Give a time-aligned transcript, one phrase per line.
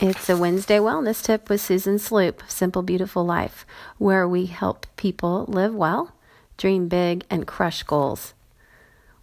[0.00, 3.66] It's a Wednesday wellness tip with Susan Sloop, Simple Beautiful Life,
[3.96, 6.14] where we help people live well,
[6.56, 8.32] dream big, and crush goals.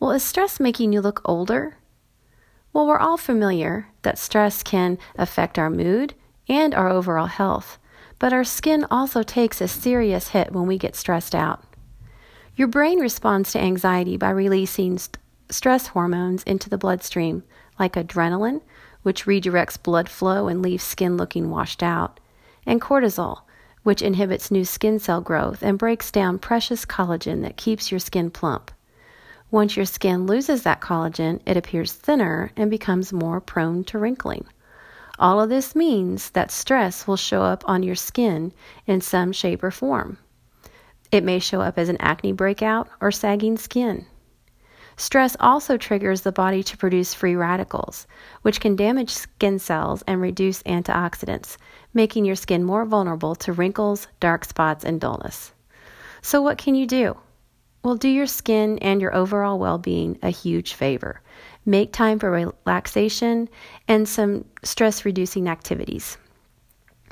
[0.00, 1.76] Well, is stress making you look older?
[2.72, 6.14] Well, we're all familiar that stress can affect our mood
[6.48, 7.78] and our overall health,
[8.18, 11.62] but our skin also takes a serious hit when we get stressed out.
[12.56, 17.44] Your brain responds to anxiety by releasing st- stress hormones into the bloodstream,
[17.78, 18.62] like adrenaline,
[19.06, 22.18] which redirects blood flow and leaves skin looking washed out,
[22.66, 23.42] and cortisol,
[23.84, 28.28] which inhibits new skin cell growth and breaks down precious collagen that keeps your skin
[28.32, 28.72] plump.
[29.48, 34.44] Once your skin loses that collagen, it appears thinner and becomes more prone to wrinkling.
[35.20, 38.52] All of this means that stress will show up on your skin
[38.88, 40.18] in some shape or form.
[41.12, 44.06] It may show up as an acne breakout or sagging skin.
[44.96, 48.06] Stress also triggers the body to produce free radicals,
[48.42, 51.58] which can damage skin cells and reduce antioxidants,
[51.92, 55.52] making your skin more vulnerable to wrinkles, dark spots, and dullness.
[56.22, 57.16] So, what can you do?
[57.84, 61.20] Well, do your skin and your overall well being a huge favor.
[61.64, 63.48] Make time for relaxation
[63.86, 66.16] and some stress reducing activities.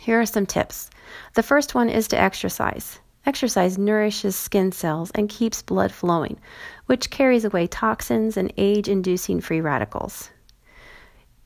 [0.00, 0.90] Here are some tips.
[1.34, 2.98] The first one is to exercise.
[3.26, 6.38] Exercise nourishes skin cells and keeps blood flowing,
[6.86, 10.30] which carries away toxins and age inducing free radicals.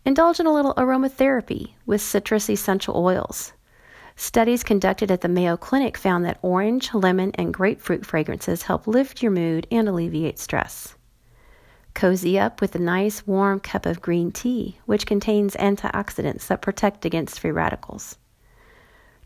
[0.05, 3.55] Indulge in a little aromatherapy with citrus essential oils.
[4.15, 9.23] Studies conducted at the Mayo Clinic found that orange, lemon, and grapefruit fragrances help lift
[9.23, 10.95] your mood and alleviate stress.
[11.95, 17.07] Cozy up with a nice warm cup of green tea, which contains antioxidants that protect
[17.07, 18.19] against free radicals.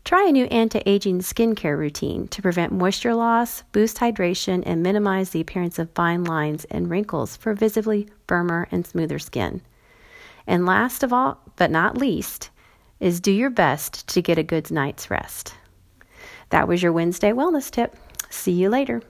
[0.05, 5.31] Try a new anti aging skincare routine to prevent moisture loss, boost hydration, and minimize
[5.31, 9.63] the appearance of fine lines and wrinkles for visibly firmer and smoother skin.
[10.45, 12.51] And last of all, but not least,
[12.99, 15.55] is do your best to get a good night's rest.
[16.51, 17.97] That was your Wednesday wellness tip.
[18.29, 19.01] See you later.